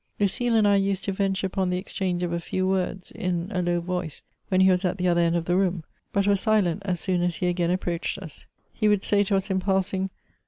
Lucile 0.19 0.55
and 0.55 0.67
I 0.67 0.77
used 0.77 1.03
to 1.03 1.11
venture 1.13 1.45
upon 1.45 1.69
the 1.69 1.77
exchange 1.77 2.23
of 2.23 2.33
a 2.33 2.39
few 2.39 2.67
words, 2.67 3.11
in 3.11 3.51
a 3.51 3.61
low 3.61 3.79
voice, 3.79 4.23
when 4.47 4.61
he 4.61 4.71
was 4.71 4.83
at 4.83 4.97
the 4.97 5.07
other 5.07 5.21
end 5.21 5.35
of 5.35 5.45
the 5.45 5.55
room; 5.55 5.83
but 6.11 6.25
were 6.25 6.35
silent 6.35 6.81
as 6.83 6.99
soon 6.99 7.21
as 7.21 7.35
he 7.35 7.45
again 7.45 7.69
approached 7.69 8.17
us. 8.17 8.47
He 8.73 8.87
would 8.87 9.03
say 9.03 9.23
to 9.23 9.35
us 9.35 9.51
in 9.51 9.59
passing 9.59 10.09